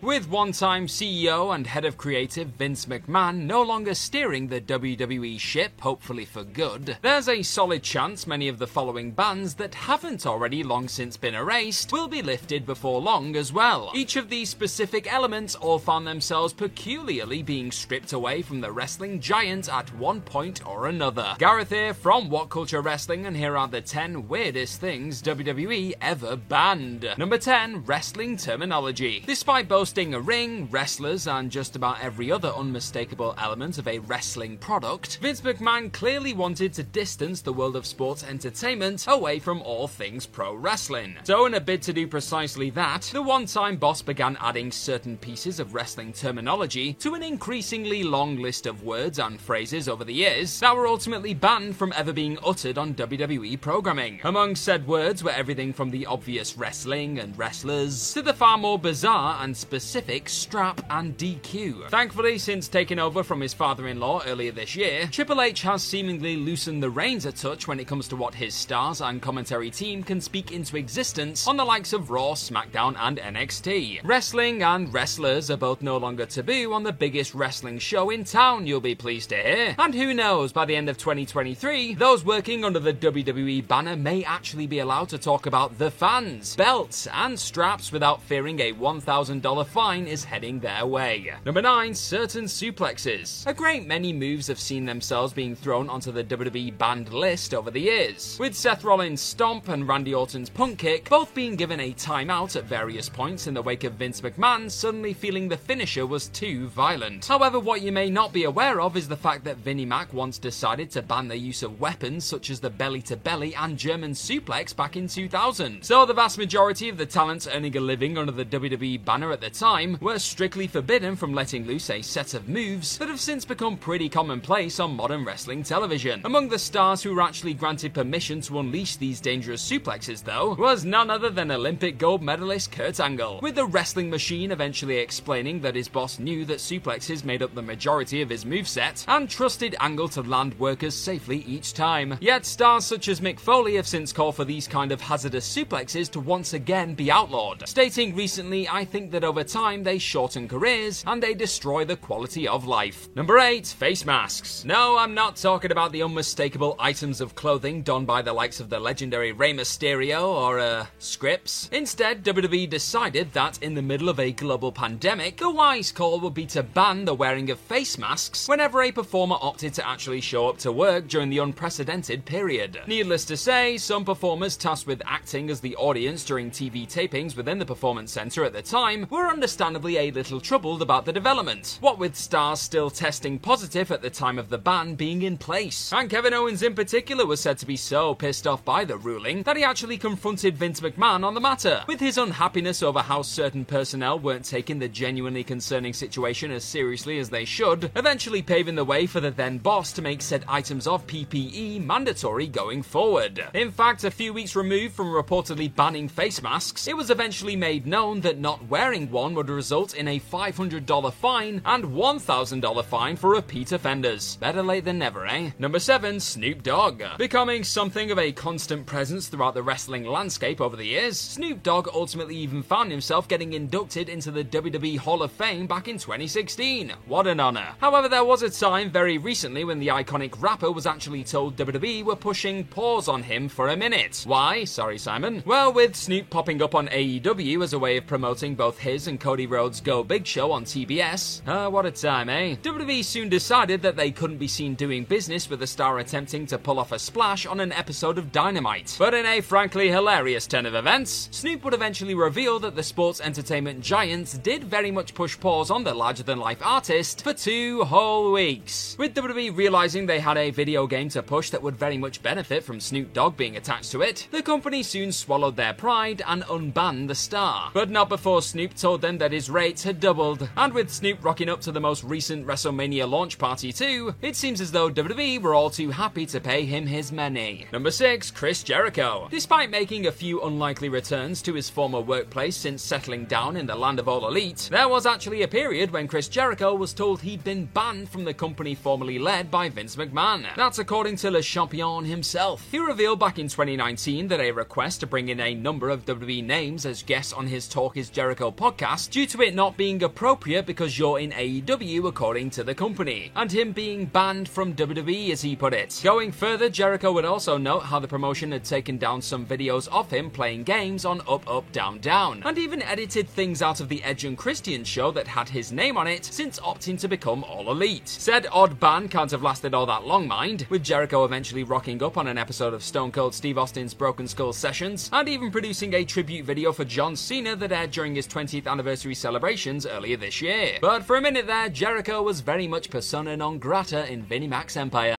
With 0.00 0.28
one 0.28 0.52
time 0.52 0.86
CEO 0.86 1.52
and 1.52 1.66
head 1.66 1.84
of 1.84 1.96
creative 1.96 2.50
Vince 2.50 2.86
McMahon 2.86 3.38
no 3.38 3.62
longer 3.62 3.94
steering 3.94 4.46
the 4.46 4.60
WWE 4.60 5.40
ship, 5.40 5.80
hopefully 5.80 6.24
for 6.24 6.44
good, 6.44 6.96
there's 7.02 7.28
a 7.28 7.42
solid 7.42 7.82
chance 7.82 8.24
many 8.24 8.46
of 8.46 8.60
the 8.60 8.66
following 8.68 9.10
bans 9.10 9.54
that 9.54 9.74
haven't 9.74 10.24
already 10.24 10.62
long 10.62 10.86
since 10.86 11.16
been 11.16 11.34
erased 11.34 11.90
will 11.90 12.06
be 12.06 12.22
lifted 12.22 12.64
before 12.64 13.00
long 13.00 13.34
as 13.34 13.52
well. 13.52 13.90
Each 13.92 14.14
of 14.14 14.30
these 14.30 14.48
specific 14.48 15.12
elements 15.12 15.56
all 15.56 15.80
found 15.80 16.06
themselves 16.06 16.52
peculiarly 16.52 17.42
being 17.42 17.72
stripped 17.72 18.12
away 18.12 18.40
from 18.42 18.60
the 18.60 18.70
wrestling 18.70 19.18
giant 19.18 19.68
at 19.68 19.92
one 19.96 20.20
point 20.20 20.64
or 20.64 20.86
another. 20.86 21.34
Gareth 21.40 21.70
here 21.70 21.92
from 21.92 22.30
What 22.30 22.50
Culture 22.50 22.82
Wrestling, 22.82 23.26
and 23.26 23.36
here 23.36 23.56
are 23.56 23.66
the 23.66 23.80
10 23.80 24.28
weirdest 24.28 24.80
things 24.80 25.20
WWE 25.22 25.94
ever 26.00 26.36
banned. 26.36 27.12
Number 27.18 27.36
10 27.36 27.84
Wrestling 27.84 28.36
Terminology. 28.36 29.24
Despite 29.26 29.66
a 29.96 30.20
ring, 30.20 30.68
wrestlers, 30.70 31.26
and 31.26 31.50
just 31.50 31.74
about 31.74 32.00
every 32.00 32.30
other 32.30 32.50
unmistakable 32.50 33.34
element 33.38 33.78
of 33.78 33.88
a 33.88 33.98
wrestling 34.00 34.58
product, 34.58 35.18
Vince 35.20 35.40
McMahon 35.40 35.90
clearly 35.90 36.34
wanted 36.34 36.72
to 36.74 36.82
distance 36.82 37.40
the 37.40 37.52
world 37.52 37.74
of 37.74 37.86
sports 37.86 38.22
entertainment 38.22 39.06
away 39.08 39.38
from 39.38 39.62
all 39.62 39.88
things 39.88 40.24
pro 40.24 40.54
wrestling. 40.54 41.16
So, 41.24 41.46
in 41.46 41.54
a 41.54 41.60
bid 41.60 41.82
to 41.82 41.92
do 41.92 42.06
precisely 42.06 42.70
that, 42.70 43.10
the 43.12 43.22
one 43.22 43.46
time 43.46 43.76
boss 43.76 44.02
began 44.02 44.36
adding 44.40 44.70
certain 44.70 45.16
pieces 45.16 45.58
of 45.58 45.74
wrestling 45.74 46.12
terminology 46.12 46.92
to 46.94 47.14
an 47.14 47.22
increasingly 47.22 48.04
long 48.04 48.36
list 48.36 48.66
of 48.66 48.84
words 48.84 49.18
and 49.18 49.40
phrases 49.40 49.88
over 49.88 50.04
the 50.04 50.14
years 50.14 50.60
that 50.60 50.76
were 50.76 50.86
ultimately 50.86 51.34
banned 51.34 51.74
from 51.76 51.92
ever 51.96 52.12
being 52.12 52.38
uttered 52.44 52.78
on 52.78 52.94
WWE 52.94 53.60
programming. 53.60 54.20
Among 54.22 54.54
said 54.54 54.86
words 54.86 55.24
were 55.24 55.30
everything 55.30 55.72
from 55.72 55.90
the 55.90 56.06
obvious 56.06 56.56
wrestling 56.56 57.18
and 57.18 57.36
wrestlers 57.36 58.12
to 58.12 58.22
the 58.22 58.34
far 58.34 58.58
more 58.58 58.78
bizarre 58.78 59.42
and 59.42 59.56
specific 59.56 59.77
specific 59.78 60.28
strap 60.28 60.84
and 60.90 61.16
DQ. 61.16 61.88
Thankfully, 61.88 62.36
since 62.36 62.66
taking 62.66 62.98
over 62.98 63.22
from 63.22 63.40
his 63.40 63.54
father 63.54 63.86
in 63.86 64.00
law 64.00 64.20
earlier 64.26 64.50
this 64.50 64.74
year, 64.74 65.06
Triple 65.12 65.40
H 65.40 65.62
has 65.62 65.84
seemingly 65.84 66.34
loosened 66.36 66.82
the 66.82 66.90
reins 66.90 67.26
a 67.26 67.30
touch 67.30 67.68
when 67.68 67.78
it 67.78 67.86
comes 67.86 68.08
to 68.08 68.16
what 68.16 68.34
his 68.34 68.56
stars 68.56 69.00
and 69.00 69.22
commentary 69.22 69.70
team 69.70 70.02
can 70.02 70.20
speak 70.20 70.50
into 70.50 70.76
existence 70.76 71.46
on 71.46 71.56
the 71.56 71.64
likes 71.64 71.92
of 71.92 72.10
Raw, 72.10 72.32
SmackDown, 72.32 72.96
and 72.98 73.18
NXT. 73.18 74.00
Wrestling 74.02 74.64
and 74.64 74.92
wrestlers 74.92 75.48
are 75.48 75.56
both 75.56 75.80
no 75.80 75.96
longer 75.96 76.26
taboo 76.26 76.72
on 76.72 76.82
the 76.82 76.92
biggest 76.92 77.32
wrestling 77.32 77.78
show 77.78 78.10
in 78.10 78.24
town, 78.24 78.66
you'll 78.66 78.80
be 78.80 78.96
pleased 78.96 79.28
to 79.28 79.36
hear. 79.36 79.76
And 79.78 79.94
who 79.94 80.12
knows, 80.12 80.52
by 80.52 80.64
the 80.64 80.74
end 80.74 80.88
of 80.88 80.98
2023, 80.98 81.94
those 81.94 82.24
working 82.24 82.64
under 82.64 82.80
the 82.80 82.94
WWE 82.94 83.68
banner 83.68 83.94
may 83.94 84.24
actually 84.24 84.66
be 84.66 84.80
allowed 84.80 85.08
to 85.10 85.18
talk 85.18 85.46
about 85.46 85.78
the 85.78 85.92
fans, 85.92 86.56
belts, 86.56 87.06
and 87.12 87.38
straps 87.38 87.92
without 87.92 88.20
fearing 88.22 88.58
a 88.58 88.72
$1,000 88.72 89.67
fine 89.68 90.06
is 90.06 90.24
heading 90.24 90.60
their 90.60 90.86
way. 90.86 91.32
Number 91.44 91.62
9, 91.62 91.94
certain 91.94 92.44
suplexes. 92.44 93.46
A 93.46 93.52
great 93.52 93.86
many 93.86 94.12
moves 94.12 94.46
have 94.46 94.58
seen 94.58 94.86
themselves 94.86 95.32
being 95.32 95.54
thrown 95.54 95.88
onto 95.88 96.10
the 96.10 96.24
WWE 96.24 96.76
banned 96.78 97.12
list 97.12 97.52
over 97.52 97.70
the 97.70 97.80
years, 97.80 98.36
with 98.40 98.54
Seth 98.54 98.84
Rollins' 98.84 99.20
stomp 99.20 99.68
and 99.68 99.86
Randy 99.86 100.14
Orton's 100.14 100.48
punt 100.48 100.78
kick 100.78 101.08
both 101.08 101.34
being 101.34 101.54
given 101.56 101.80
a 101.80 101.92
timeout 101.92 102.56
at 102.56 102.64
various 102.64 103.08
points 103.08 103.46
in 103.46 103.54
the 103.54 103.62
wake 103.62 103.84
of 103.84 103.94
Vince 103.94 104.20
McMahon 104.20 104.70
suddenly 104.70 105.12
feeling 105.12 105.48
the 105.48 105.56
finisher 105.56 106.06
was 106.06 106.28
too 106.28 106.68
violent. 106.68 107.26
However, 107.26 107.60
what 107.60 107.82
you 107.82 107.92
may 107.92 108.08
not 108.08 108.32
be 108.32 108.44
aware 108.44 108.80
of 108.80 108.96
is 108.96 109.08
the 109.08 109.16
fact 109.16 109.44
that 109.44 109.58
Vinnie 109.58 109.84
Mac 109.84 110.12
once 110.12 110.38
decided 110.38 110.90
to 110.92 111.02
ban 111.02 111.28
the 111.28 111.36
use 111.36 111.62
of 111.62 111.80
weapons 111.80 112.24
such 112.24 112.50
as 112.50 112.60
the 112.60 112.70
belly 112.70 113.02
to 113.02 113.16
belly 113.16 113.54
and 113.54 113.76
German 113.76 114.12
suplex 114.12 114.74
back 114.74 114.96
in 114.96 115.08
2000. 115.08 115.82
So 115.82 116.06
the 116.06 116.14
vast 116.14 116.38
majority 116.38 116.88
of 116.88 116.96
the 116.96 117.06
talents 117.06 117.46
earning 117.46 117.76
a 117.76 117.80
living 117.80 118.16
under 118.16 118.32
the 118.32 118.44
WWE 118.44 119.04
banner 119.04 119.30
at 119.32 119.40
the 119.40 119.50
time 119.58 119.98
were 120.00 120.18
strictly 120.18 120.68
forbidden 120.68 121.16
from 121.16 121.34
letting 121.34 121.66
loose 121.66 121.90
a 121.90 122.00
set 122.00 122.34
of 122.34 122.48
moves 122.48 122.96
that 122.98 123.08
have 123.08 123.20
since 123.20 123.44
become 123.44 123.76
pretty 123.76 124.08
commonplace 124.08 124.78
on 124.78 124.94
modern 124.94 125.24
wrestling 125.24 125.64
television. 125.64 126.20
Among 126.24 126.48
the 126.48 126.58
stars 126.58 127.02
who 127.02 127.14
were 127.14 127.22
actually 127.22 127.54
granted 127.54 127.92
permission 127.92 128.40
to 128.42 128.60
unleash 128.60 128.96
these 128.96 129.20
dangerous 129.20 129.68
suplexes, 129.68 130.22
though, 130.22 130.54
was 130.54 130.84
none 130.84 131.10
other 131.10 131.30
than 131.30 131.50
Olympic 131.50 131.98
gold 131.98 132.22
medalist 132.22 132.70
Kurt 132.70 133.00
Angle, 133.00 133.40
with 133.42 133.56
the 133.56 133.66
wrestling 133.66 134.08
machine 134.10 134.52
eventually 134.52 134.98
explaining 134.98 135.60
that 135.60 135.74
his 135.74 135.88
boss 135.88 136.20
knew 136.20 136.44
that 136.44 136.58
suplexes 136.58 137.24
made 137.24 137.42
up 137.42 137.54
the 137.54 137.62
majority 137.62 138.22
of 138.22 138.30
his 138.30 138.44
moveset 138.44 139.04
and 139.08 139.28
trusted 139.28 139.74
Angle 139.80 140.08
to 140.10 140.22
land 140.22 140.58
workers 140.60 140.94
safely 140.94 141.38
each 141.48 141.74
time. 141.74 142.16
Yet 142.20 142.46
stars 142.46 142.84
such 142.84 143.08
as 143.08 143.20
Mick 143.20 143.40
Foley 143.40 143.74
have 143.74 143.88
since 143.88 144.12
called 144.12 144.36
for 144.36 144.44
these 144.44 144.68
kind 144.68 144.92
of 144.92 145.00
hazardous 145.00 145.52
suplexes 145.52 146.08
to 146.12 146.20
once 146.20 146.52
again 146.52 146.94
be 146.94 147.10
outlawed, 147.10 147.68
stating 147.68 148.14
recently, 148.14 148.68
I 148.68 148.84
think 148.84 149.10
that 149.10 149.24
over 149.24 149.47
time 149.48 149.82
they 149.82 149.98
shorten 149.98 150.46
careers 150.46 151.02
and 151.06 151.22
they 151.22 151.34
destroy 151.34 151.84
the 151.84 151.96
quality 151.96 152.46
of 152.46 152.66
life. 152.66 153.08
Number 153.14 153.38
8. 153.38 153.66
Face 153.66 154.04
masks. 154.04 154.64
No, 154.64 154.96
I'm 154.98 155.14
not 155.14 155.36
talking 155.36 155.72
about 155.72 155.92
the 155.92 156.02
unmistakable 156.02 156.76
items 156.78 157.20
of 157.20 157.34
clothing 157.34 157.82
donned 157.82 158.06
by 158.06 158.22
the 158.22 158.32
likes 158.32 158.60
of 158.60 158.68
the 158.68 158.78
legendary 158.78 159.32
Rey 159.32 159.52
Mysterio 159.52 160.28
or, 160.28 160.58
uh, 160.58 160.86
Scripps. 160.98 161.68
Instead, 161.72 162.24
WWE 162.24 162.68
decided 162.68 163.32
that 163.32 163.62
in 163.62 163.74
the 163.74 163.82
middle 163.82 164.08
of 164.08 164.20
a 164.20 164.32
global 164.32 164.70
pandemic, 164.70 165.38
the 165.38 165.50
wise 165.50 165.90
call 165.90 166.20
would 166.20 166.34
be 166.34 166.46
to 166.46 166.62
ban 166.62 167.04
the 167.04 167.14
wearing 167.14 167.50
of 167.50 167.58
face 167.58 167.98
masks 167.98 168.48
whenever 168.48 168.82
a 168.82 168.92
performer 168.92 169.36
opted 169.40 169.74
to 169.74 169.88
actually 169.88 170.20
show 170.20 170.48
up 170.48 170.58
to 170.58 170.70
work 170.70 171.08
during 171.08 171.30
the 171.30 171.38
unprecedented 171.38 172.24
period. 172.24 172.80
Needless 172.86 173.24
to 173.26 173.36
say, 173.36 173.78
some 173.78 174.04
performers 174.04 174.56
tasked 174.56 174.86
with 174.86 175.02
acting 175.06 175.50
as 175.50 175.60
the 175.60 175.76
audience 175.76 176.24
during 176.24 176.50
TV 176.50 176.86
tapings 176.86 177.36
within 177.36 177.58
the 177.58 177.66
Performance 177.66 178.12
Center 178.12 178.44
at 178.44 178.52
the 178.52 178.62
time 178.62 179.06
were 179.10 179.30
understandably 179.38 179.96
a 179.98 180.10
little 180.10 180.40
troubled 180.40 180.82
about 180.82 181.04
the 181.04 181.12
development, 181.12 181.78
what 181.80 181.96
with 181.96 182.16
stars 182.16 182.58
still 182.58 182.90
testing 182.90 183.38
positive 183.38 183.92
at 183.92 184.02
the 184.02 184.10
time 184.10 184.36
of 184.36 184.48
the 184.48 184.58
ban 184.58 184.96
being 184.96 185.22
in 185.22 185.38
place. 185.38 185.92
And 185.92 186.10
Kevin 186.10 186.34
Owens 186.34 186.64
in 186.64 186.74
particular 186.74 187.24
was 187.24 187.38
said 187.38 187.56
to 187.58 187.66
be 187.66 187.76
so 187.76 188.16
pissed 188.16 188.48
off 188.48 188.64
by 188.64 188.84
the 188.84 188.96
ruling 188.96 189.44
that 189.44 189.56
he 189.56 189.62
actually 189.62 189.96
confronted 189.96 190.56
Vince 190.56 190.80
McMahon 190.80 191.22
on 191.22 191.34
the 191.34 191.40
matter, 191.40 191.84
with 191.86 192.00
his 192.00 192.18
unhappiness 192.18 192.82
over 192.82 192.98
how 192.98 193.22
certain 193.22 193.64
personnel 193.64 194.18
weren't 194.18 194.44
taking 194.44 194.80
the 194.80 194.88
genuinely 194.88 195.44
concerning 195.44 195.92
situation 195.92 196.50
as 196.50 196.64
seriously 196.64 197.20
as 197.20 197.30
they 197.30 197.44
should, 197.44 197.92
eventually 197.94 198.42
paving 198.42 198.74
the 198.74 198.84
way 198.84 199.06
for 199.06 199.20
the 199.20 199.30
then 199.30 199.58
boss 199.58 199.92
to 199.92 200.02
make 200.02 200.20
said 200.20 200.44
items 200.48 200.88
of 200.88 201.06
PPE 201.06 201.84
mandatory 201.84 202.48
going 202.48 202.82
forward. 202.82 203.46
In 203.54 203.70
fact, 203.70 204.02
a 204.02 204.10
few 204.10 204.32
weeks 204.32 204.56
removed 204.56 204.96
from 204.96 205.12
reportedly 205.12 205.72
banning 205.72 206.08
face 206.08 206.42
masks, 206.42 206.88
it 206.88 206.96
was 206.96 207.08
eventually 207.08 207.54
made 207.54 207.86
known 207.86 208.20
that 208.22 208.40
not 208.40 208.68
wearing 208.68 209.08
one 209.12 209.27
one 209.28 209.34
would 209.34 209.50
result 209.50 209.94
in 209.94 210.08
a 210.08 210.18
$500 210.18 211.12
fine 211.12 211.60
and 211.66 211.84
$1,000 211.84 212.84
fine 212.86 213.14
for 213.14 213.28
repeat 213.28 213.72
offenders. 213.72 214.36
Better 214.36 214.62
late 214.62 214.86
than 214.86 214.98
never, 214.98 215.26
eh? 215.26 215.50
Number 215.58 215.78
7, 215.78 216.18
Snoop 216.18 216.62
Dogg. 216.62 217.02
Becoming 217.18 217.62
something 217.62 218.10
of 218.10 218.18
a 218.18 218.32
constant 218.32 218.86
presence 218.86 219.28
throughout 219.28 219.52
the 219.52 219.62
wrestling 219.62 220.04
landscape 220.04 220.62
over 220.62 220.76
the 220.76 220.86
years, 220.86 221.18
Snoop 221.18 221.62
Dogg 221.62 221.88
ultimately 221.92 222.36
even 222.36 222.62
found 222.62 222.90
himself 222.90 223.28
getting 223.28 223.52
inducted 223.52 224.08
into 224.08 224.30
the 224.30 224.44
WWE 224.44 224.96
Hall 224.96 225.22
of 225.22 225.30
Fame 225.30 225.66
back 225.66 225.88
in 225.88 225.98
2016. 225.98 226.94
What 227.04 227.26
an 227.26 227.38
honor. 227.38 227.74
However, 227.80 228.08
there 228.08 228.24
was 228.24 228.42
a 228.42 228.48
time 228.48 228.90
very 228.90 229.18
recently 229.18 229.62
when 229.62 229.78
the 229.78 229.88
iconic 229.88 230.40
rapper 230.40 230.72
was 230.72 230.86
actually 230.86 231.22
told 231.22 231.56
WWE 231.56 232.02
were 232.02 232.16
pushing 232.16 232.64
pause 232.64 233.08
on 233.08 233.22
him 233.22 233.50
for 233.50 233.68
a 233.68 233.76
minute. 233.76 234.22
Why? 234.26 234.64
Sorry, 234.64 234.96
Simon. 234.96 235.42
Well, 235.44 235.70
with 235.70 235.96
Snoop 235.96 236.30
popping 236.30 236.62
up 236.62 236.74
on 236.74 236.88
AEW 236.88 237.62
as 237.62 237.74
a 237.74 237.78
way 237.78 237.98
of 237.98 238.06
promoting 238.06 238.54
both 238.54 238.78
his 238.78 239.06
and 239.08 239.18
Cody 239.18 239.46
Rhodes' 239.46 239.80
Go 239.80 240.04
Big 240.04 240.26
Show 240.26 240.52
on 240.52 240.64
TBS. 240.64 241.42
Ah, 241.46 241.64
uh, 241.64 241.70
what 241.70 241.86
a 241.86 241.90
time, 241.90 242.28
eh? 242.28 242.56
WWE 242.62 243.04
soon 243.04 243.28
decided 243.28 243.82
that 243.82 243.96
they 243.96 244.10
couldn't 244.10 244.38
be 244.38 244.46
seen 244.46 244.74
doing 244.74 245.04
business 245.04 245.50
with 245.50 245.62
a 245.62 245.66
star 245.66 245.98
attempting 245.98 246.46
to 246.46 246.58
pull 246.58 246.78
off 246.78 246.92
a 246.92 246.98
splash 246.98 247.46
on 247.46 247.60
an 247.60 247.72
episode 247.72 248.18
of 248.18 248.30
Dynamite. 248.30 248.94
But 248.98 249.14
in 249.14 249.26
a 249.26 249.40
frankly 249.40 249.88
hilarious 249.88 250.46
turn 250.46 250.66
of 250.66 250.74
events, 250.74 251.28
Snoop 251.32 251.64
would 251.64 251.74
eventually 251.74 252.14
reveal 252.14 252.58
that 252.60 252.76
the 252.76 252.82
sports 252.82 253.20
entertainment 253.20 253.80
giants 253.80 254.38
did 254.38 254.64
very 254.64 254.90
much 254.90 255.14
push 255.14 255.38
pause 255.40 255.70
on 255.70 255.84
the 255.84 255.94
larger 255.94 256.22
than 256.22 256.38
life 256.38 256.60
artist 256.62 257.24
for 257.24 257.32
two 257.32 257.84
whole 257.84 258.32
weeks. 258.32 258.94
With 258.98 259.14
WWE 259.14 259.56
realizing 259.56 260.06
they 260.06 260.20
had 260.20 260.36
a 260.36 260.50
video 260.50 260.86
game 260.86 261.08
to 261.10 261.22
push 261.22 261.50
that 261.50 261.62
would 261.62 261.76
very 261.76 261.96
much 261.96 262.22
benefit 262.22 262.62
from 262.62 262.80
Snoop 262.80 263.12
Dogg 263.12 263.36
being 263.36 263.56
attached 263.56 263.92
to 263.92 264.02
it, 264.02 264.28
the 264.30 264.42
company 264.42 264.82
soon 264.82 265.12
swallowed 265.12 265.56
their 265.56 265.72
pride 265.72 266.22
and 266.26 266.42
unbanned 266.44 267.08
the 267.08 267.14
star. 267.14 267.70
But 267.72 267.90
not 267.90 268.08
before 268.08 268.42
Snoop 268.42 268.74
told 268.74 268.97
them 269.00 269.18
that 269.18 269.32
his 269.32 269.50
rates 269.50 269.84
had 269.84 270.00
doubled. 270.00 270.48
And 270.56 270.72
with 270.72 270.90
Snoop 270.90 271.24
rocking 271.24 271.48
up 271.48 271.60
to 271.62 271.72
the 271.72 271.80
most 271.80 272.04
recent 272.04 272.46
WrestleMania 272.46 273.08
launch 273.08 273.38
party 273.38 273.72
too, 273.72 274.14
it 274.22 274.36
seems 274.36 274.60
as 274.60 274.72
though 274.72 274.90
WWE 274.90 275.40
were 275.40 275.54
all 275.54 275.70
too 275.70 275.90
happy 275.90 276.26
to 276.26 276.40
pay 276.40 276.64
him 276.64 276.86
his 276.86 277.12
money. 277.12 277.66
Number 277.72 277.90
6, 277.90 278.30
Chris 278.32 278.62
Jericho. 278.62 279.28
Despite 279.30 279.70
making 279.70 280.06
a 280.06 280.12
few 280.12 280.42
unlikely 280.42 280.88
returns 280.88 281.42
to 281.42 281.54
his 281.54 281.70
former 281.70 282.00
workplace 282.00 282.56
since 282.56 282.82
settling 282.82 283.24
down 283.26 283.56
in 283.56 283.66
the 283.66 283.76
land 283.76 283.98
of 283.98 284.08
all 284.08 284.26
elite, 284.26 284.68
there 284.70 284.88
was 284.88 285.06
actually 285.06 285.42
a 285.42 285.48
period 285.48 285.90
when 285.90 286.08
Chris 286.08 286.28
Jericho 286.28 286.74
was 286.74 286.92
told 286.92 287.20
he'd 287.20 287.44
been 287.44 287.66
banned 287.66 288.08
from 288.08 288.24
the 288.24 288.34
company 288.34 288.74
formerly 288.74 289.18
led 289.18 289.50
by 289.50 289.68
Vince 289.68 289.96
McMahon. 289.96 290.46
That's 290.56 290.78
according 290.78 291.16
to 291.16 291.30
Le 291.30 291.42
Champion 291.42 292.04
himself. 292.04 292.66
He 292.70 292.78
revealed 292.78 293.20
back 293.20 293.38
in 293.38 293.48
2019 293.48 294.28
that 294.28 294.40
a 294.40 294.50
request 294.52 295.00
to 295.00 295.06
bring 295.06 295.28
in 295.28 295.40
a 295.40 295.54
number 295.54 295.90
of 295.90 296.04
WWE 296.04 296.44
names 296.44 296.86
as 296.86 297.02
guests 297.02 297.32
on 297.32 297.46
his 297.46 297.68
Talk 297.68 297.96
is 297.96 298.10
Jericho 298.10 298.50
podcast 298.50 298.87
due 298.96 299.26
to 299.26 299.42
it 299.42 299.54
not 299.54 299.76
being 299.76 300.02
appropriate 300.02 300.64
because 300.64 300.98
you're 300.98 301.18
in 301.18 301.30
AEW 301.32 302.08
according 302.08 302.48
to 302.50 302.64
the 302.64 302.74
company, 302.74 303.30
and 303.36 303.52
him 303.52 303.72
being 303.72 304.06
banned 304.06 304.48
from 304.48 304.74
WWE 304.74 305.30
as 305.30 305.42
he 305.42 305.54
put 305.54 305.74
it. 305.74 306.00
Going 306.02 306.32
further, 306.32 306.70
Jericho 306.70 307.12
would 307.12 307.26
also 307.26 307.58
note 307.58 307.82
how 307.82 307.98
the 307.98 308.08
promotion 308.08 308.50
had 308.50 308.64
taken 308.64 308.96
down 308.96 309.20
some 309.20 309.44
videos 309.44 309.88
of 309.88 310.10
him 310.10 310.30
playing 310.30 310.64
games 310.64 311.04
on 311.04 311.20
Up 311.28 311.48
Up 311.48 311.70
Down 311.70 311.98
Down, 312.00 312.42
and 312.46 312.56
even 312.56 312.82
edited 312.82 313.28
things 313.28 313.60
out 313.60 313.80
of 313.80 313.90
the 313.90 314.02
Edge 314.02 314.24
and 314.24 314.38
Christian 314.38 314.84
show 314.84 315.10
that 315.12 315.28
had 315.28 315.50
his 315.50 315.70
name 315.70 315.98
on 315.98 316.06
it 316.06 316.24
since 316.24 316.58
opting 316.60 316.98
to 317.00 317.08
become 317.08 317.44
All 317.44 317.70
Elite. 317.70 318.08
Said 318.08 318.46
odd 318.50 318.80
ban 318.80 319.08
can't 319.08 319.30
have 319.30 319.42
lasted 319.42 319.74
all 319.74 319.84
that 319.86 320.06
long, 320.06 320.26
mind, 320.26 320.66
with 320.70 320.82
Jericho 320.82 321.26
eventually 321.26 321.62
rocking 321.62 322.02
up 322.02 322.16
on 322.16 322.26
an 322.26 322.38
episode 322.38 322.72
of 322.72 322.82
Stone 322.82 323.12
Cold 323.12 323.34
Steve 323.34 323.58
Austin's 323.58 323.92
Broken 323.92 324.26
Skull 324.26 324.54
Sessions, 324.54 325.10
and 325.12 325.28
even 325.28 325.50
producing 325.50 325.92
a 325.92 326.04
tribute 326.04 326.46
video 326.46 326.72
for 326.72 326.86
John 326.86 327.14
Cena 327.14 327.54
that 327.54 327.70
aired 327.70 327.90
during 327.90 328.14
his 328.14 328.26
20th 328.26 328.66
anniversary 328.66 328.77
celebrations 329.14 329.86
earlier 329.86 330.16
this 330.16 330.40
year. 330.40 330.78
But 330.80 331.04
for 331.04 331.16
a 331.16 331.20
minute 331.20 331.46
there, 331.46 331.68
Jericho 331.68 332.22
was 332.22 332.40
very 332.40 332.66
much 332.66 332.90
persona 332.90 333.36
non 333.36 333.58
grata 333.58 334.10
in 334.10 334.22
Vinnie 334.22 334.48
Mac's 334.48 334.76
empire. 334.76 335.14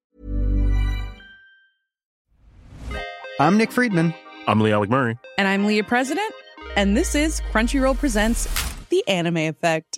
I'm 3.40 3.58
Nick 3.58 3.72
Friedman. 3.72 4.14
I'm 4.48 4.60
Lee 4.60 4.74
Alec 4.74 4.90
Murray. 4.90 5.18
And 5.38 5.48
I'm 5.48 5.66
Leah 5.66 5.84
President. 5.84 6.34
And 6.76 6.98
this 6.98 7.16
is 7.16 7.40
Crunchyroll 7.52 7.98
Presents 7.98 8.48
The 8.90 9.08
Anime 9.08 9.38
Effect. 9.38 9.98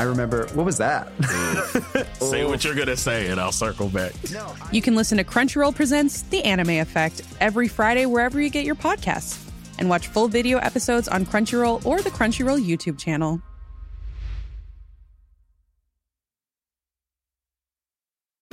I 0.00 0.04
remember, 0.04 0.46
what 0.54 0.64
was 0.64 0.78
that? 0.78 1.12
Say 2.20 2.46
what 2.46 2.64
you're 2.64 2.74
gonna 2.74 2.96
say, 2.96 3.28
and 3.28 3.38
I'll 3.38 3.52
circle 3.52 3.90
back. 3.90 4.14
you 4.72 4.80
can 4.80 4.94
listen 4.94 5.18
to 5.18 5.24
Crunchyroll 5.24 5.74
Presents 5.74 6.22
The 6.22 6.42
Anime 6.42 6.80
Effect 6.80 7.20
every 7.38 7.68
Friday 7.68 8.06
wherever 8.06 8.40
you 8.40 8.48
get 8.48 8.64
your 8.64 8.76
podcasts. 8.76 9.46
And 9.78 9.90
watch 9.90 10.08
full 10.08 10.26
video 10.26 10.56
episodes 10.56 11.06
on 11.06 11.26
Crunchyroll 11.26 11.84
or 11.84 12.00
the 12.00 12.08
Crunchyroll 12.08 12.64
YouTube 12.66 12.98
channel. 12.98 13.42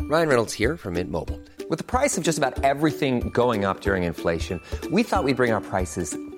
Ryan 0.01 0.27
Reynolds 0.27 0.53
here 0.53 0.75
from 0.75 0.95
Mint 0.95 1.09
Mobile. 1.09 1.39
With 1.69 1.79
the 1.79 1.85
price 1.85 2.17
of 2.17 2.25
just 2.25 2.37
about 2.37 2.61
everything 2.65 3.29
going 3.29 3.63
up 3.63 3.79
during 3.79 4.03
inflation, 4.03 4.59
we 4.91 5.01
thought 5.01 5.23
we'd 5.23 5.37
bring 5.37 5.53
our 5.53 5.61
prices 5.61 6.17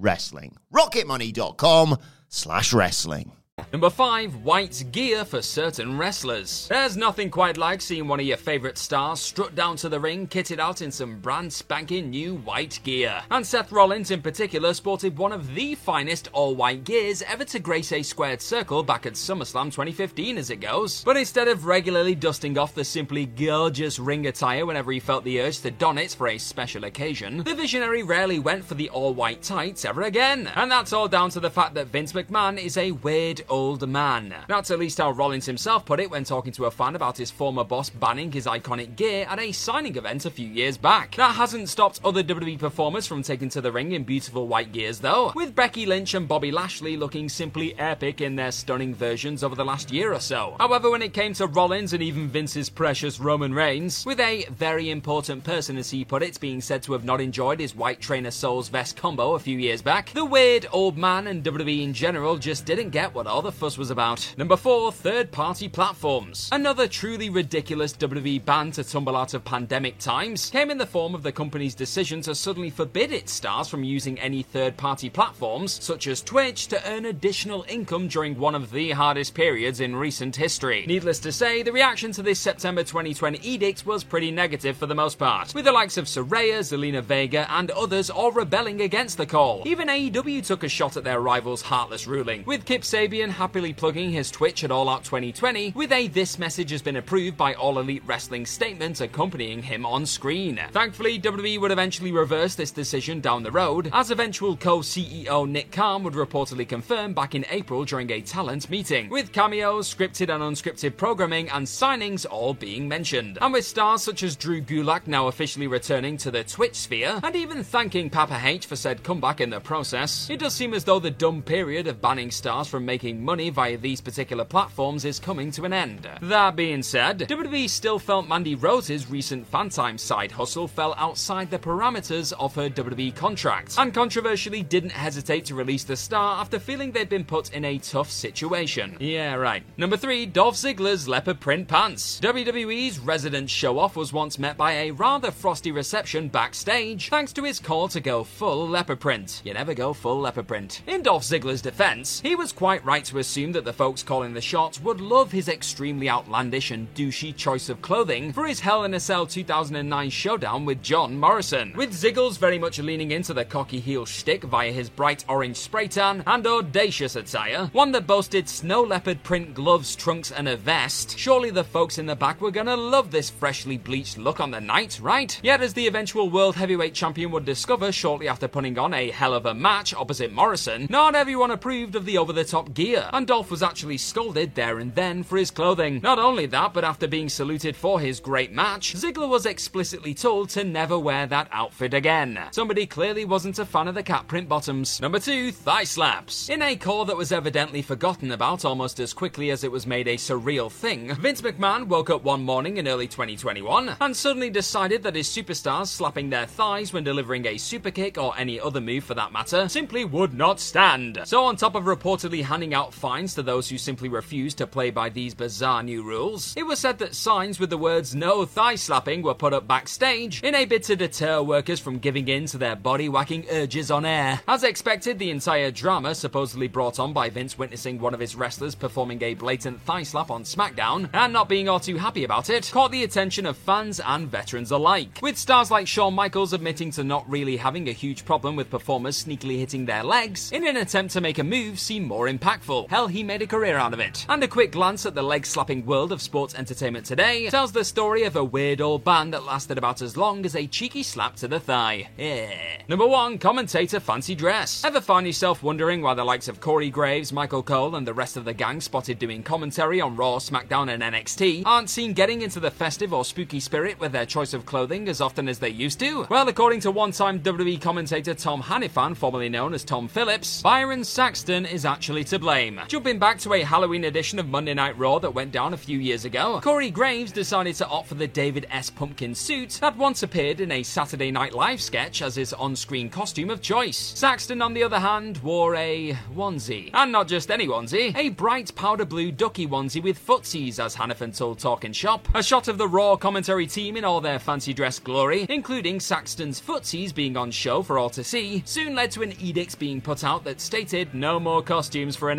wrestling. 0.00 0.56
rocketmoney.com 0.72 1.98
slash 2.28 2.72
wrestling. 2.72 3.32
Number 3.72 3.90
5. 3.90 4.44
White 4.44 4.84
gear 4.92 5.24
for 5.24 5.42
certain 5.42 5.96
wrestlers. 5.96 6.66
There's 6.68 6.96
nothing 6.96 7.30
quite 7.30 7.56
like 7.56 7.80
seeing 7.80 8.08
one 8.08 8.20
of 8.20 8.26
your 8.26 8.36
favourite 8.36 8.78
stars 8.78 9.20
strut 9.20 9.54
down 9.54 9.76
to 9.76 9.88
the 9.88 10.00
ring 10.00 10.26
kitted 10.26 10.58
out 10.58 10.82
in 10.82 10.90
some 10.90 11.18
brand 11.20 11.52
spanking 11.52 12.10
new 12.10 12.36
white 12.36 12.80
gear. 12.82 13.22
And 13.30 13.46
Seth 13.46 13.72
Rollins 13.72 14.10
in 14.10 14.22
particular 14.22 14.74
sported 14.74 15.16
one 15.16 15.32
of 15.32 15.54
the 15.54 15.74
finest 15.74 16.28
all 16.32 16.54
white 16.54 16.84
gears 16.84 17.22
ever 17.22 17.44
to 17.46 17.58
grace 17.58 17.92
a 17.92 18.02
squared 18.02 18.42
circle 18.42 18.82
back 18.82 19.06
at 19.06 19.14
SummerSlam 19.14 19.66
2015 19.66 20.38
as 20.38 20.50
it 20.50 20.56
goes. 20.56 21.04
But 21.04 21.16
instead 21.16 21.48
of 21.48 21.66
regularly 21.66 22.14
dusting 22.14 22.58
off 22.58 22.74
the 22.74 22.84
simply 22.84 23.26
gorgeous 23.26 23.98
ring 23.98 24.26
attire 24.26 24.66
whenever 24.66 24.92
he 24.92 25.00
felt 25.00 25.24
the 25.24 25.40
urge 25.40 25.60
to 25.60 25.70
don 25.70 25.98
it 25.98 26.12
for 26.12 26.28
a 26.28 26.38
special 26.38 26.84
occasion, 26.84 27.42
the 27.44 27.54
visionary 27.54 28.02
rarely 28.02 28.38
went 28.38 28.64
for 28.64 28.74
the 28.74 28.90
all 28.90 29.14
white 29.14 29.42
tights 29.42 29.84
ever 29.84 30.02
again. 30.02 30.48
And 30.54 30.70
that's 30.70 30.92
all 30.92 31.08
down 31.08 31.30
to 31.30 31.40
the 31.40 31.50
fact 31.50 31.74
that 31.74 31.88
Vince 31.88 32.12
McMahon 32.12 32.58
is 32.58 32.76
a 32.76 32.92
weird 32.92 33.42
old 33.50 33.86
man. 33.86 34.34
That's 34.48 34.70
at 34.70 34.78
least 34.78 34.98
how 34.98 35.10
Rollins 35.10 35.46
himself 35.46 35.84
put 35.84 36.00
it 36.00 36.10
when 36.10 36.24
talking 36.24 36.52
to 36.52 36.64
a 36.64 36.70
fan 36.70 36.96
about 36.96 37.18
his 37.18 37.30
former 37.30 37.64
boss 37.64 37.90
banning 37.90 38.32
his 38.32 38.46
iconic 38.46 38.96
gear 38.96 39.26
at 39.28 39.38
a 39.38 39.52
signing 39.52 39.96
event 39.96 40.24
a 40.24 40.30
few 40.30 40.46
years 40.46 40.78
back. 40.78 41.16
That 41.16 41.34
hasn't 41.34 41.68
stopped 41.68 42.00
other 42.04 42.22
WWE 42.22 42.58
performers 42.58 43.06
from 43.06 43.22
taking 43.22 43.48
to 43.50 43.60
the 43.60 43.72
ring 43.72 43.92
in 43.92 44.04
beautiful 44.04 44.48
white 44.48 44.72
gears 44.72 45.00
though, 45.00 45.32
with 45.34 45.54
Becky 45.54 45.84
Lynch 45.84 46.14
and 46.14 46.28
Bobby 46.28 46.50
Lashley 46.50 46.96
looking 46.96 47.28
simply 47.28 47.78
epic 47.78 48.20
in 48.20 48.36
their 48.36 48.52
stunning 48.52 48.94
versions 48.94 49.42
over 49.42 49.54
the 49.54 49.64
last 49.64 49.90
year 49.90 50.12
or 50.12 50.20
so. 50.20 50.56
However, 50.58 50.90
when 50.90 51.02
it 51.02 51.12
came 51.12 51.34
to 51.34 51.46
Rollins 51.46 51.92
and 51.92 52.02
even 52.02 52.28
Vince's 52.28 52.70
precious 52.70 53.20
Roman 53.20 53.52
Reigns, 53.52 54.06
with 54.06 54.20
a 54.20 54.46
very 54.50 54.90
important 54.90 55.44
person 55.44 55.76
as 55.76 55.90
he 55.90 56.04
put 56.04 56.22
it 56.22 56.38
being 56.40 56.60
said 56.60 56.82
to 56.84 56.92
have 56.92 57.04
not 57.04 57.20
enjoyed 57.20 57.58
his 57.60 57.74
white 57.74 58.00
trainer 58.00 58.30
Souls 58.30 58.68
vest 58.68 58.96
combo 58.96 59.34
a 59.34 59.38
few 59.38 59.58
years 59.58 59.82
back, 59.82 60.10
the 60.10 60.24
weird 60.24 60.66
old 60.72 60.96
man 60.96 61.26
and 61.26 61.42
WWE 61.42 61.82
in 61.82 61.92
general 61.92 62.36
just 62.36 62.64
didn't 62.64 62.90
get 62.90 63.14
what 63.14 63.26
all 63.40 63.44
the 63.44 63.50
fuss 63.50 63.78
was 63.78 63.90
about. 63.90 64.34
Number 64.36 64.54
4, 64.54 64.92
third 64.92 65.32
party 65.32 65.66
platforms. 65.66 66.50
Another 66.52 66.86
truly 66.86 67.30
ridiculous 67.30 67.94
WWE 67.94 68.44
ban 68.44 68.70
to 68.72 68.84
tumble 68.84 69.16
out 69.16 69.32
of 69.32 69.46
pandemic 69.46 69.96
times 69.96 70.50
came 70.50 70.70
in 70.70 70.76
the 70.76 70.84
form 70.84 71.14
of 71.14 71.22
the 71.22 71.32
company's 71.32 71.74
decision 71.74 72.20
to 72.20 72.34
suddenly 72.34 72.68
forbid 72.68 73.12
its 73.12 73.32
stars 73.32 73.66
from 73.66 73.82
using 73.82 74.20
any 74.20 74.42
third 74.42 74.76
party 74.76 75.08
platforms, 75.08 75.82
such 75.82 76.06
as 76.06 76.20
Twitch, 76.20 76.66
to 76.68 76.86
earn 76.92 77.06
additional 77.06 77.64
income 77.66 78.08
during 78.08 78.38
one 78.38 78.54
of 78.54 78.72
the 78.72 78.90
hardest 78.90 79.32
periods 79.32 79.80
in 79.80 79.96
recent 79.96 80.36
history. 80.36 80.84
Needless 80.86 81.18
to 81.20 81.32
say, 81.32 81.62
the 81.62 81.72
reaction 81.72 82.12
to 82.12 82.22
this 82.22 82.38
September 82.38 82.84
2020 82.84 83.38
edict 83.42 83.86
was 83.86 84.04
pretty 84.04 84.30
negative 84.30 84.76
for 84.76 84.84
the 84.84 84.94
most 84.94 85.18
part, 85.18 85.54
with 85.54 85.64
the 85.64 85.72
likes 85.72 85.96
of 85.96 86.04
Saraya, 86.04 86.58
Zelina 86.58 87.02
Vega, 87.02 87.50
and 87.50 87.70
others 87.70 88.10
all 88.10 88.32
rebelling 88.32 88.82
against 88.82 89.16
the 89.16 89.24
call. 89.24 89.62
Even 89.64 89.88
AEW 89.88 90.44
took 90.46 90.62
a 90.62 90.68
shot 90.68 90.98
at 90.98 91.04
their 91.04 91.20
rival's 91.22 91.62
heartless 91.62 92.06
ruling, 92.06 92.44
with 92.44 92.66
Kip 92.66 92.82
Sabian 92.82 93.29
happily 93.30 93.72
plugging 93.72 94.10
his 94.10 94.30
Twitch 94.30 94.64
at 94.64 94.70
All 94.70 94.88
Out 94.88 95.04
2020 95.04 95.72
with 95.74 95.92
a 95.92 96.08
This 96.08 96.38
message 96.38 96.70
has 96.70 96.82
been 96.82 96.96
approved 96.96 97.36
by 97.36 97.54
All 97.54 97.78
Elite 97.78 98.02
Wrestling 98.06 98.44
statement 98.44 99.00
accompanying 99.00 99.62
him 99.62 99.86
on 99.86 100.04
screen. 100.04 100.60
Thankfully, 100.72 101.18
WWE 101.18 101.60
would 101.60 101.70
eventually 101.70 102.12
reverse 102.12 102.54
this 102.54 102.70
decision 102.70 103.20
down 103.20 103.42
the 103.42 103.50
road, 103.50 103.90
as 103.92 104.10
eventual 104.10 104.56
co 104.56 104.80
CEO 104.80 105.48
Nick 105.48 105.70
Khan 105.72 106.02
would 106.02 106.14
reportedly 106.14 106.68
confirm 106.68 107.14
back 107.14 107.34
in 107.34 107.46
April 107.50 107.84
during 107.84 108.10
a 108.10 108.20
talent 108.20 108.68
meeting, 108.68 109.08
with 109.08 109.32
cameos, 109.32 109.92
scripted 109.92 110.28
and 110.28 110.42
unscripted 110.42 110.96
programming, 110.96 111.48
and 111.50 111.66
signings 111.66 112.26
all 112.30 112.54
being 112.54 112.88
mentioned. 112.88 113.38
And 113.40 113.52
with 113.52 113.64
stars 113.64 114.02
such 114.02 114.22
as 114.22 114.36
Drew 114.36 114.60
Gulak 114.60 115.06
now 115.06 115.28
officially 115.28 115.66
returning 115.66 116.16
to 116.18 116.30
the 116.30 116.44
Twitch 116.44 116.74
sphere, 116.74 117.20
and 117.22 117.34
even 117.36 117.64
thanking 117.64 118.10
Papa 118.10 118.40
H 118.42 118.66
for 118.66 118.76
said 118.76 119.02
comeback 119.02 119.40
in 119.40 119.50
the 119.50 119.60
process, 119.60 120.28
it 120.30 120.40
does 120.40 120.54
seem 120.54 120.74
as 120.74 120.84
though 120.84 120.98
the 120.98 121.10
dumb 121.10 121.42
period 121.42 121.86
of 121.86 122.00
banning 122.00 122.30
stars 122.30 122.68
from 122.68 122.84
making 122.84 123.09
money 123.12 123.50
via 123.50 123.76
these 123.76 124.00
particular 124.00 124.44
platforms 124.44 125.04
is 125.04 125.18
coming 125.18 125.50
to 125.52 125.64
an 125.64 125.72
end. 125.72 126.08
That 126.22 126.56
being 126.56 126.82
said, 126.82 127.20
WWE 127.20 127.68
still 127.68 127.98
felt 127.98 128.28
Mandy 128.28 128.54
Rose's 128.54 129.10
recent 129.10 129.50
Fantime 129.50 129.98
side 129.98 130.32
hustle 130.32 130.68
fell 130.68 130.94
outside 130.96 131.50
the 131.50 131.58
parameters 131.58 132.32
of 132.38 132.54
her 132.54 132.68
WWE 132.68 133.14
contract, 133.14 133.76
and 133.78 133.94
controversially 133.94 134.62
didn't 134.62 134.90
hesitate 134.90 135.44
to 135.46 135.54
release 135.54 135.84
the 135.84 135.96
star 135.96 136.40
after 136.40 136.58
feeling 136.58 136.92
they'd 136.92 137.08
been 137.08 137.24
put 137.24 137.52
in 137.52 137.64
a 137.64 137.78
tough 137.78 138.10
situation. 138.10 138.96
Yeah, 139.00 139.34
right. 139.34 139.62
Number 139.76 139.96
3, 139.96 140.26
Dolph 140.26 140.56
Ziggler's 140.56 141.08
leopard 141.08 141.40
print 141.40 141.68
pants. 141.68 142.20
WWE's 142.20 142.98
resident 142.98 143.50
show 143.50 143.78
off 143.78 143.96
was 143.96 144.12
once 144.12 144.38
met 144.38 144.56
by 144.56 144.72
a 144.72 144.90
rather 144.90 145.30
frosty 145.30 145.72
reception 145.72 146.28
backstage, 146.28 147.08
thanks 147.08 147.32
to 147.32 147.44
his 147.44 147.58
call 147.58 147.88
to 147.88 148.00
go 148.00 148.24
full 148.24 148.68
leopard 148.68 149.00
print. 149.00 149.42
You 149.44 149.54
never 149.54 149.74
go 149.74 149.92
full 149.92 150.20
leopard 150.20 150.48
print. 150.48 150.82
In 150.86 151.02
Dolph 151.02 151.22
Ziggler's 151.22 151.62
defense, 151.62 152.20
he 152.20 152.36
was 152.36 152.52
quite 152.52 152.84
right 152.84 152.99
to 153.04 153.18
assume 153.18 153.52
that 153.52 153.64
the 153.64 153.72
folks 153.72 154.02
calling 154.02 154.34
the 154.34 154.40
shots 154.40 154.80
would 154.80 155.00
love 155.00 155.32
his 155.32 155.48
extremely 155.48 156.08
outlandish 156.08 156.70
and 156.70 156.92
douchey 156.94 157.34
choice 157.34 157.68
of 157.68 157.82
clothing 157.82 158.32
for 158.32 158.46
his 158.46 158.60
Hell 158.60 158.84
in 158.84 158.94
a 158.94 159.00
Cell 159.00 159.26
2009 159.26 160.10
showdown 160.10 160.64
with 160.64 160.82
John 160.82 161.18
Morrison, 161.18 161.72
with 161.76 161.92
Ziggles 161.92 162.38
very 162.38 162.58
much 162.58 162.78
leaning 162.78 163.10
into 163.10 163.34
the 163.34 163.44
cocky 163.44 163.80
heel 163.80 164.04
shtick 164.04 164.44
via 164.44 164.72
his 164.72 164.90
bright 164.90 165.24
orange 165.28 165.56
spray 165.56 165.88
tan 165.88 166.22
and 166.26 166.46
audacious 166.46 167.16
attire, 167.16 167.70
one 167.72 167.92
that 167.92 168.06
boasted 168.06 168.48
snow 168.48 168.82
leopard 168.82 169.22
print 169.22 169.54
gloves, 169.54 169.94
trunks, 169.96 170.32
and 170.32 170.48
a 170.48 170.56
vest. 170.56 171.18
Surely 171.18 171.50
the 171.50 171.64
folks 171.64 171.98
in 171.98 172.06
the 172.06 172.16
back 172.16 172.40
were 172.40 172.50
gonna 172.50 172.76
love 172.76 173.10
this 173.10 173.30
freshly 173.30 173.78
bleached 173.78 174.18
look 174.18 174.40
on 174.40 174.50
the 174.50 174.60
night, 174.60 174.98
right? 175.02 175.38
Yet, 175.42 175.62
as 175.62 175.74
the 175.74 175.86
eventual 175.86 176.30
World 176.30 176.56
Heavyweight 176.56 176.94
Champion 176.94 177.30
would 177.30 177.44
discover 177.44 177.92
shortly 177.92 178.28
after 178.28 178.48
putting 178.48 178.78
on 178.78 178.92
a 178.92 179.10
hell 179.10 179.34
of 179.34 179.46
a 179.46 179.54
match 179.54 179.94
opposite 179.94 180.32
Morrison, 180.32 180.86
not 180.90 181.14
everyone 181.14 181.50
approved 181.50 181.94
of 181.94 182.04
the 182.04 182.18
over 182.18 182.32
the 182.32 182.44
top 182.44 182.74
gear, 182.74 182.89
and 182.96 183.26
Dolph 183.26 183.50
was 183.50 183.62
actually 183.62 183.98
scolded 183.98 184.54
there 184.54 184.78
and 184.78 184.94
then 184.94 185.22
for 185.22 185.36
his 185.36 185.50
clothing. 185.50 186.00
Not 186.02 186.18
only 186.18 186.46
that, 186.46 186.72
but 186.72 186.84
after 186.84 187.06
being 187.06 187.28
saluted 187.28 187.76
for 187.76 188.00
his 188.00 188.20
great 188.20 188.52
match, 188.52 188.94
Ziggler 188.94 189.28
was 189.28 189.46
explicitly 189.46 190.14
told 190.14 190.50
to 190.50 190.64
never 190.64 190.98
wear 190.98 191.26
that 191.26 191.48
outfit 191.52 191.94
again. 191.94 192.38
Somebody 192.50 192.86
clearly 192.86 193.24
wasn't 193.24 193.58
a 193.58 193.66
fan 193.66 193.88
of 193.88 193.94
the 193.94 194.02
cat 194.02 194.26
print 194.26 194.48
bottoms. 194.48 195.00
Number 195.00 195.18
2, 195.18 195.52
thigh 195.52 195.84
slaps. 195.84 196.48
In 196.48 196.62
a 196.62 196.76
call 196.76 197.04
that 197.04 197.16
was 197.16 197.32
evidently 197.32 197.82
forgotten 197.82 198.32
about 198.32 198.64
almost 198.64 198.98
as 199.00 199.12
quickly 199.12 199.50
as 199.50 199.62
it 199.62 199.72
was 199.72 199.86
made 199.86 200.08
a 200.08 200.16
surreal 200.16 200.70
thing, 200.70 201.14
Vince 201.14 201.42
McMahon 201.42 201.86
woke 201.86 202.10
up 202.10 202.24
one 202.24 202.42
morning 202.42 202.78
in 202.78 202.88
early 202.88 203.06
2021 203.06 203.96
and 204.00 204.16
suddenly 204.16 204.50
decided 204.50 205.02
that 205.02 205.16
his 205.16 205.28
superstars 205.28 205.88
slapping 205.88 206.30
their 206.30 206.46
thighs 206.46 206.92
when 206.92 207.04
delivering 207.04 207.46
a 207.46 207.58
super 207.58 207.90
kick 207.90 208.16
or 208.16 208.36
any 208.38 208.58
other 208.58 208.80
move 208.80 209.04
for 209.04 209.14
that 209.14 209.32
matter 209.32 209.68
simply 209.68 210.04
would 210.04 210.32
not 210.32 210.58
stand. 210.58 211.20
So, 211.24 211.44
on 211.44 211.56
top 211.56 211.74
of 211.74 211.84
reportedly 211.84 212.42
handing 212.42 212.72
out 212.72 212.79
fines 212.88 213.34
to 213.34 213.42
those 213.42 213.68
who 213.68 213.78
simply 213.78 214.08
refused 214.08 214.58
to 214.58 214.66
play 214.66 214.90
by 214.90 215.08
these 215.08 215.34
bizarre 215.34 215.82
new 215.82 216.02
rules, 216.02 216.54
it 216.56 216.64
was 216.66 216.78
said 216.78 216.98
that 216.98 217.14
signs 217.14 217.60
with 217.60 217.70
the 217.70 217.76
words 217.76 218.14
no 218.14 218.44
thigh 218.44 218.74
slapping 218.74 219.22
were 219.22 219.34
put 219.34 219.52
up 219.52 219.68
backstage 219.68 220.42
in 220.42 220.54
a 220.54 220.64
bid 220.64 220.82
to 220.84 220.96
deter 220.96 221.42
workers 221.42 221.78
from 221.78 221.98
giving 221.98 222.26
in 222.28 222.46
to 222.46 222.58
their 222.58 222.74
body 222.74 223.08
whacking 223.08 223.44
urges 223.50 223.90
on 223.90 224.04
air. 224.04 224.40
As 224.48 224.64
expected, 224.64 225.18
the 225.18 225.30
entire 225.30 225.70
drama, 225.70 226.14
supposedly 226.14 226.68
brought 226.68 226.98
on 226.98 227.12
by 227.12 227.28
Vince 227.28 227.58
witnessing 227.58 228.00
one 228.00 228.14
of 228.14 228.20
his 228.20 228.34
wrestlers 228.34 228.74
performing 228.74 229.22
a 229.22 229.34
blatant 229.34 229.80
thigh 229.82 230.02
slap 230.02 230.30
on 230.30 230.44
SmackDown 230.44 231.10
and 231.12 231.32
not 231.32 231.48
being 231.48 231.68
all 231.68 231.80
too 231.80 231.98
happy 231.98 232.24
about 232.24 232.48
it, 232.48 232.70
caught 232.72 232.90
the 232.90 233.04
attention 233.04 233.46
of 233.46 233.56
fans 233.56 234.00
and 234.00 234.28
veterans 234.28 234.70
alike. 234.70 235.18
With 235.20 235.36
stars 235.36 235.70
like 235.70 235.86
Shawn 235.86 236.14
Michaels 236.14 236.52
admitting 236.52 236.90
to 236.92 237.04
not 237.04 237.28
really 237.28 237.56
having 237.56 237.88
a 237.88 237.92
huge 237.92 238.24
problem 238.24 238.56
with 238.56 238.70
performers 238.70 239.24
sneakily 239.24 239.58
hitting 239.58 239.84
their 239.84 240.02
legs 240.02 240.52
in 240.52 240.66
an 240.66 240.76
attempt 240.76 241.12
to 241.12 241.20
make 241.20 241.38
a 241.38 241.44
move 241.44 241.78
seem 241.78 242.04
more 242.04 242.26
impactful. 242.26 242.69
Hell, 242.88 243.08
he 243.08 243.24
made 243.24 243.42
a 243.42 243.46
career 243.46 243.76
out 243.76 243.92
of 243.92 243.98
it. 243.98 244.24
And 244.28 244.42
a 244.44 244.48
quick 244.48 244.70
glance 244.70 245.04
at 245.04 245.14
the 245.14 245.22
leg 245.22 245.44
slapping 245.44 245.84
world 245.84 246.12
of 246.12 246.22
sports 246.22 246.54
entertainment 246.54 247.04
today 247.04 247.48
tells 247.50 247.72
the 247.72 247.84
story 247.84 248.22
of 248.22 248.36
a 248.36 248.44
weird 248.44 248.80
old 248.80 249.02
band 249.02 249.34
that 249.34 249.44
lasted 249.44 249.76
about 249.76 250.02
as 250.02 250.16
long 250.16 250.44
as 250.46 250.54
a 250.54 250.68
cheeky 250.68 251.02
slap 251.02 251.34
to 251.36 251.48
the 251.48 251.58
thigh. 251.58 252.08
Yeah. 252.16 252.52
Number 252.88 253.06
one, 253.06 253.38
commentator 253.38 253.98
fancy 253.98 254.36
dress. 254.36 254.84
Ever 254.84 255.00
find 255.00 255.26
yourself 255.26 255.64
wondering 255.64 256.00
why 256.00 256.14
the 256.14 256.22
likes 256.22 256.46
of 256.46 256.60
Corey 256.60 256.90
Graves, 256.90 257.32
Michael 257.32 257.64
Cole, 257.64 257.96
and 257.96 258.06
the 258.06 258.14
rest 258.14 258.36
of 258.36 258.44
the 258.44 258.54
gang 258.54 258.80
spotted 258.80 259.18
doing 259.18 259.42
commentary 259.42 260.00
on 260.00 260.14
Raw, 260.14 260.36
SmackDown, 260.36 260.92
and 260.92 261.02
NXT 261.02 261.64
aren't 261.66 261.90
seen 261.90 262.12
getting 262.12 262.42
into 262.42 262.60
the 262.60 262.70
festive 262.70 263.12
or 263.12 263.24
spooky 263.24 263.58
spirit 263.58 263.98
with 263.98 264.12
their 264.12 264.26
choice 264.26 264.54
of 264.54 264.64
clothing 264.64 265.08
as 265.08 265.20
often 265.20 265.48
as 265.48 265.58
they 265.58 265.70
used 265.70 265.98
to? 265.98 266.24
Well, 266.30 266.48
according 266.48 266.80
to 266.80 266.92
one 266.92 267.10
time 267.10 267.40
WWE 267.40 267.80
commentator 267.80 268.34
Tom 268.34 268.62
Hannifan, 268.62 269.16
formerly 269.16 269.48
known 269.48 269.74
as 269.74 269.82
Tom 269.82 270.06
Phillips, 270.06 270.62
Byron 270.62 271.02
Saxton 271.02 271.66
is 271.66 271.84
actually 271.84 272.22
to 272.24 272.38
blame. 272.38 272.59
Jumping 272.88 273.18
back 273.18 273.38
to 273.40 273.54
a 273.54 273.62
Halloween 273.62 274.04
edition 274.04 274.38
of 274.38 274.48
Monday 274.48 274.74
Night 274.74 274.98
Raw 274.98 275.18
that 275.18 275.34
went 275.34 275.52
down 275.52 275.74
a 275.74 275.76
few 275.76 275.98
years 275.98 276.24
ago, 276.24 276.60
Corey 276.62 276.90
Graves 276.90 277.32
decided 277.32 277.74
to 277.76 277.86
opt 277.86 278.08
for 278.08 278.14
the 278.14 278.26
David 278.26 278.66
S. 278.70 278.90
Pumpkin 278.90 279.34
suit 279.34 279.78
that 279.80 279.96
once 279.96 280.22
appeared 280.22 280.60
in 280.60 280.72
a 280.72 280.82
Saturday 280.82 281.30
Night 281.30 281.54
Live 281.54 281.80
sketch 281.80 282.22
as 282.22 282.36
his 282.36 282.52
on 282.54 282.70
on-screen 282.70 283.10
costume 283.10 283.50
of 283.50 283.60
choice. 283.60 283.98
Saxton, 284.14 284.62
on 284.62 284.74
the 284.74 284.84
other 284.84 285.00
hand, 285.00 285.38
wore 285.38 285.74
a 285.74 286.16
onesie. 286.32 286.90
And 286.94 287.10
not 287.10 287.26
just 287.26 287.50
any 287.50 287.66
onesie, 287.66 288.14
a 288.16 288.28
bright 288.28 288.72
powder 288.76 289.04
blue 289.04 289.32
ducky 289.32 289.66
onesie 289.66 290.02
with 290.02 290.24
footsies, 290.24 290.78
as 290.78 290.94
Hannifan 290.94 291.36
told 291.36 291.58
Talking 291.58 291.92
Shop. 291.92 292.28
A 292.32 292.44
shot 292.44 292.68
of 292.68 292.78
the 292.78 292.86
Raw 292.86 293.16
commentary 293.16 293.66
team 293.66 293.96
in 293.96 294.04
all 294.04 294.20
their 294.20 294.38
fancy 294.38 294.72
dress 294.72 295.00
glory, 295.00 295.46
including 295.48 295.98
Saxton's 295.98 296.60
footsies 296.60 297.12
being 297.12 297.36
on 297.36 297.50
show 297.50 297.82
for 297.82 297.98
all 297.98 298.10
to 298.10 298.22
see, 298.22 298.62
soon 298.66 298.94
led 298.94 299.10
to 299.10 299.22
an 299.22 299.34
edict 299.40 299.78
being 299.80 300.00
put 300.00 300.22
out 300.22 300.44
that 300.44 300.60
stated 300.60 301.12
no 301.12 301.40
more 301.40 301.62
costumes 301.62 302.14
for 302.14 302.30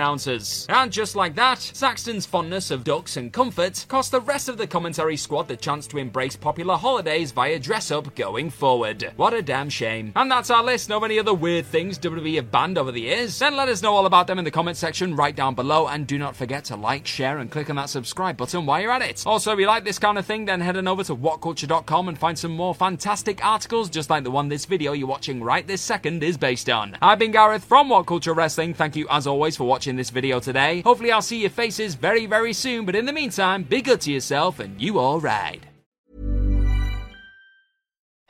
And 0.69 0.91
just 0.91 1.15
like 1.15 1.35
that, 1.35 1.59
Saxton's 1.59 2.25
fondness 2.25 2.71
of 2.71 2.83
ducks 2.83 3.17
and 3.17 3.31
comfort 3.31 3.85
cost 3.87 4.11
the 4.11 4.21
rest 4.21 4.49
of 4.49 4.57
the 4.57 4.67
commentary 4.67 5.17
squad 5.17 5.47
the 5.47 5.55
chance 5.55 5.87
to 5.87 5.97
embrace 5.97 6.35
popular 6.35 6.75
holidays 6.75 7.31
via 7.31 7.59
dress 7.59 7.91
up 7.91 8.13
going 8.15 8.49
forward. 8.49 9.11
What 9.15 9.33
a 9.33 9.41
damn 9.41 9.69
shame. 9.69 10.11
And 10.15 10.29
that's 10.29 10.49
our 10.49 10.63
list. 10.63 10.89
Know 10.89 10.97
of 10.97 11.03
any 11.03 11.19
other 11.19 11.33
weird 11.33 11.65
things 11.65 11.97
WWE 11.99 12.35
have 12.35 12.51
banned 12.51 12.77
over 12.77 12.91
the 12.91 13.01
years? 13.01 13.39
Then 13.39 13.55
let 13.55 13.69
us 13.69 13.81
know 13.81 13.93
all 13.93 14.05
about 14.05 14.27
them 14.27 14.39
in 14.39 14.45
the 14.45 14.51
comment 14.51 14.77
section 14.77 15.15
right 15.15 15.35
down 15.35 15.55
below. 15.55 15.87
And 15.87 16.07
do 16.07 16.17
not 16.17 16.35
forget 16.35 16.65
to 16.65 16.75
like, 16.75 17.07
share, 17.07 17.37
and 17.39 17.51
click 17.51 17.69
on 17.69 17.75
that 17.77 17.89
subscribe 17.89 18.37
button 18.37 18.65
while 18.65 18.81
you're 18.81 18.91
at 18.91 19.01
it. 19.01 19.23
Also, 19.25 19.53
if 19.53 19.59
you 19.59 19.67
like 19.67 19.83
this 19.83 19.99
kind 19.99 20.17
of 20.17 20.25
thing, 20.25 20.45
then 20.45 20.61
head 20.61 20.77
on 20.77 20.87
over 20.87 21.03
to 21.03 21.15
whatculture.com 21.15 22.07
and 22.07 22.17
find 22.17 22.37
some 22.37 22.51
more 22.51 22.75
fantastic 22.75 23.43
articles 23.45 23.89
just 23.89 24.09
like 24.09 24.23
the 24.23 24.31
one 24.31 24.49
this 24.49 24.65
video 24.65 24.93
you're 24.93 25.07
watching 25.07 25.43
right 25.43 25.67
this 25.67 25.81
second 25.81 26.23
is 26.23 26.37
based 26.37 26.69
on. 26.69 26.97
I've 27.01 27.19
been 27.19 27.31
Gareth 27.31 27.63
from 27.63 27.89
What 27.89 28.07
Culture 28.07 28.33
Wrestling. 28.33 28.73
Thank 28.73 28.95
you 28.95 29.07
as 29.09 29.27
always 29.27 29.55
for 29.55 29.65
watching 29.65 29.95
this 29.95 30.00
video 30.09 30.39
today. 30.39 30.81
Hopefully, 30.81 31.11
I'll 31.11 31.21
see 31.21 31.41
your 31.41 31.49
faces 31.49 31.95
very, 31.95 32.25
very 32.25 32.53
soon. 32.53 32.85
But 32.85 32.95
in 32.95 33.05
the 33.05 33.13
meantime, 33.13 33.63
be 33.63 33.81
good 33.81 34.01
to 34.01 34.11
yourself 34.11 34.59
and 34.59 34.81
you 34.81 34.99
all 34.99 35.19
ride. 35.19 35.67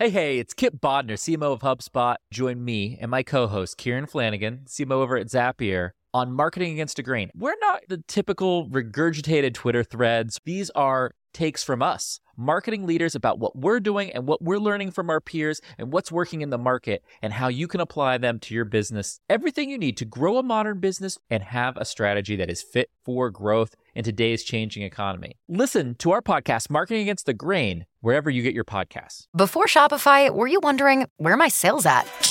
Hey, 0.01 0.09
hey, 0.09 0.39
it's 0.39 0.55
Kip 0.55 0.77
Bodner, 0.81 1.13
CMO 1.13 1.53
of 1.53 1.59
HubSpot. 1.59 2.15
Join 2.31 2.65
me 2.65 2.97
and 2.99 3.11
my 3.11 3.21
co 3.21 3.45
host, 3.45 3.77
Kieran 3.77 4.07
Flanagan, 4.07 4.61
CMO 4.65 4.93
over 4.93 5.15
at 5.15 5.27
Zapier, 5.27 5.91
on 6.11 6.31
Marketing 6.31 6.73
Against 6.73 6.97
a 6.97 7.03
Grain. 7.03 7.29
We're 7.35 7.59
not 7.61 7.83
the 7.87 8.03
typical 8.07 8.67
regurgitated 8.67 9.53
Twitter 9.53 9.83
threads, 9.83 10.39
these 10.43 10.71
are 10.71 11.11
takes 11.33 11.63
from 11.63 11.81
us, 11.81 12.19
marketing 12.37 12.85
leaders 12.85 13.15
about 13.15 13.39
what 13.39 13.55
we're 13.55 13.79
doing 13.79 14.11
and 14.11 14.27
what 14.27 14.41
we're 14.41 14.57
learning 14.57 14.91
from 14.91 15.09
our 15.09 15.21
peers 15.21 15.61
and 15.77 15.91
what's 15.91 16.11
working 16.11 16.41
in 16.41 16.49
the 16.49 16.57
market 16.57 17.03
and 17.21 17.33
how 17.33 17.47
you 17.47 17.67
can 17.67 17.79
apply 17.81 18.17
them 18.17 18.39
to 18.39 18.53
your 18.53 18.65
business. 18.65 19.19
Everything 19.29 19.69
you 19.69 19.77
need 19.77 19.97
to 19.97 20.05
grow 20.05 20.37
a 20.37 20.43
modern 20.43 20.79
business 20.79 21.17
and 21.29 21.43
have 21.43 21.77
a 21.77 21.85
strategy 21.85 22.35
that 22.35 22.49
is 22.49 22.61
fit 22.61 22.89
for 23.03 23.29
growth 23.29 23.75
in 23.95 24.03
today's 24.03 24.43
changing 24.43 24.83
economy. 24.83 25.37
Listen 25.47 25.95
to 25.95 26.11
our 26.11 26.21
podcast, 26.21 26.69
Marketing 26.69 27.01
Against 27.01 27.25
the 27.25 27.33
Grain, 27.33 27.85
wherever 27.99 28.29
you 28.29 28.41
get 28.41 28.53
your 28.53 28.63
podcasts. 28.63 29.27
Before 29.35 29.65
Shopify, 29.65 30.33
were 30.33 30.47
you 30.47 30.59
wondering 30.61 31.07
where 31.17 31.37
my 31.37 31.47
sales 31.47 31.85
at? 31.85 32.30